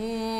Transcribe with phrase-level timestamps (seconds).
[0.00, 0.39] Mm.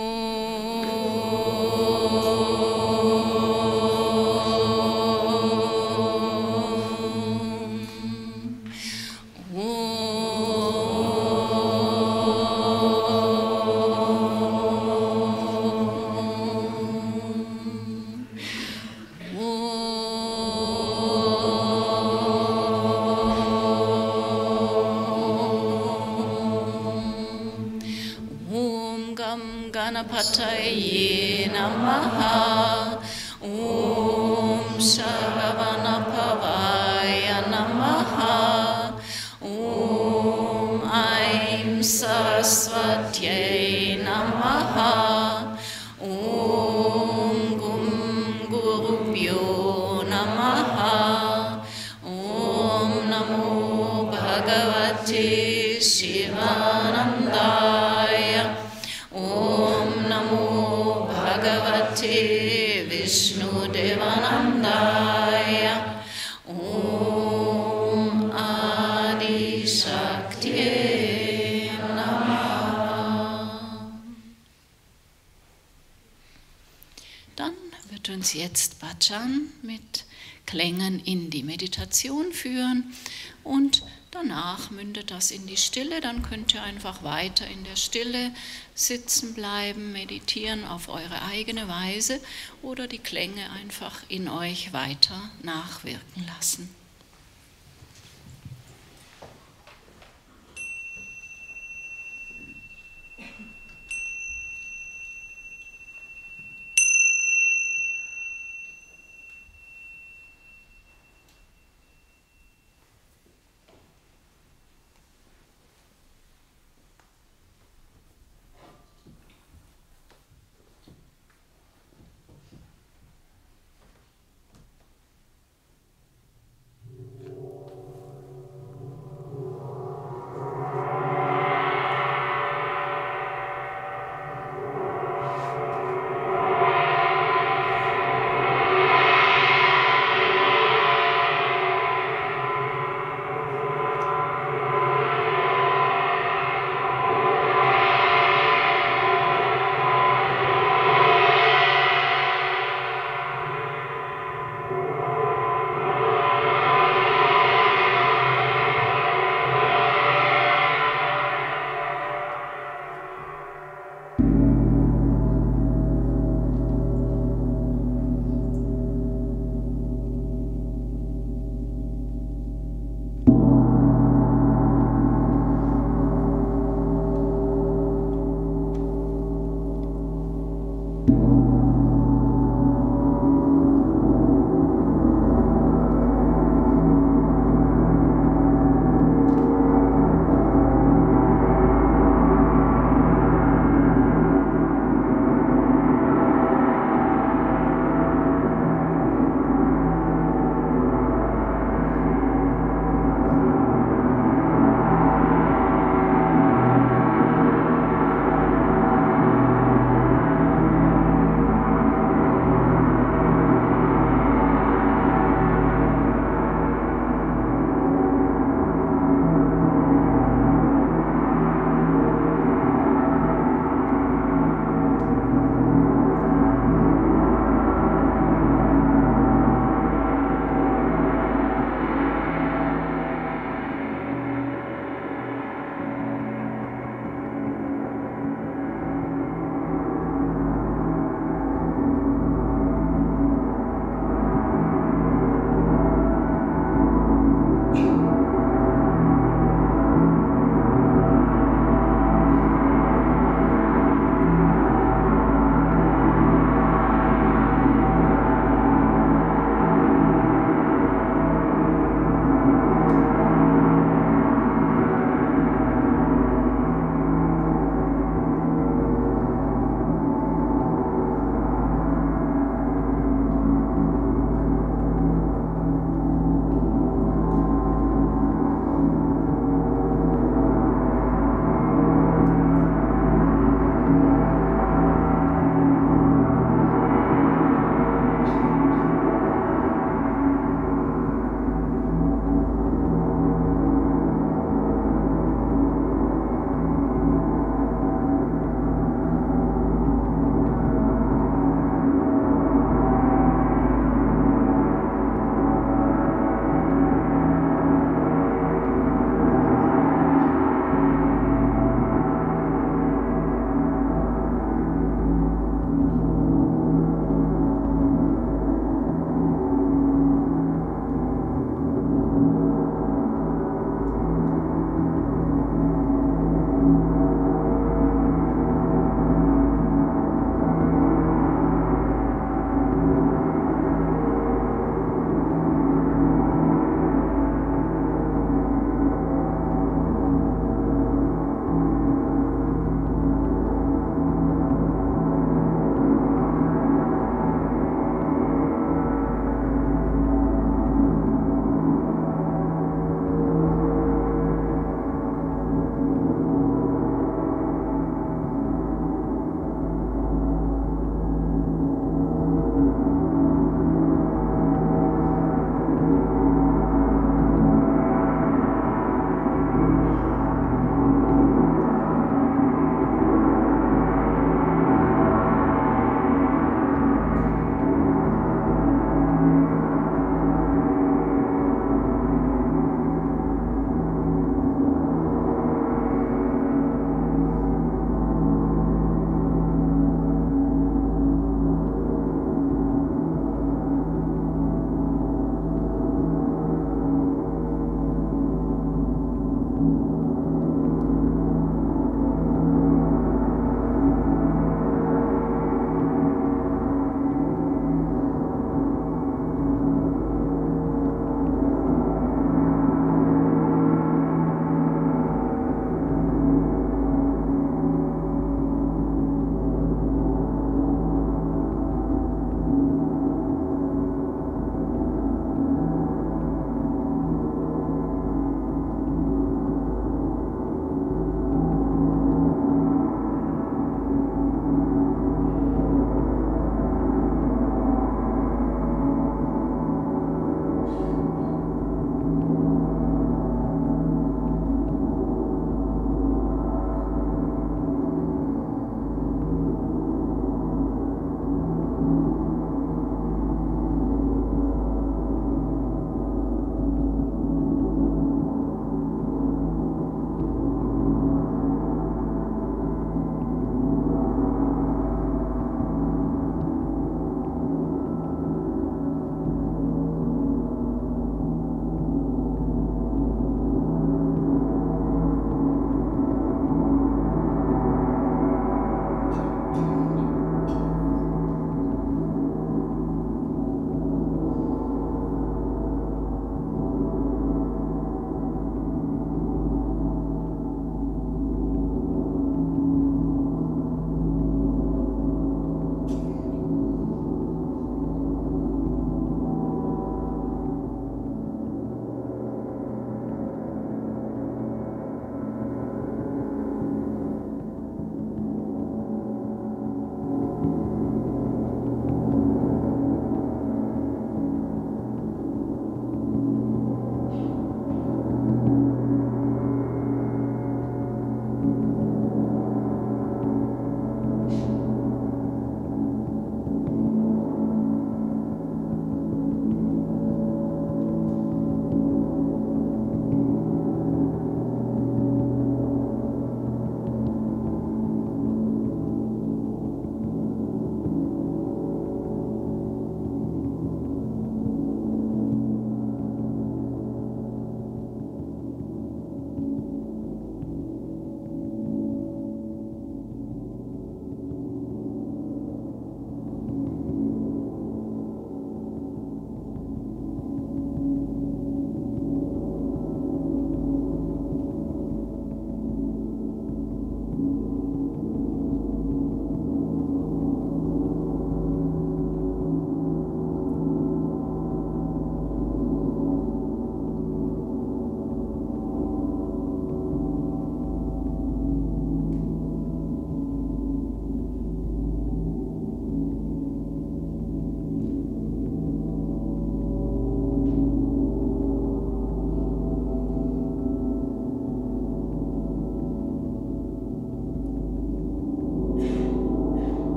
[43.19, 43.59] yay.
[78.21, 80.05] Uns jetzt Bhajan mit
[80.45, 82.93] Klängen in die Meditation führen
[83.45, 86.03] und danach mündet das in die Stille.
[86.03, 88.35] Dann könnt ihr einfach weiter in der Stille
[88.75, 92.21] sitzen bleiben, meditieren auf eure eigene Weise
[92.61, 96.69] oder die Klänge einfach in euch weiter nachwirken lassen.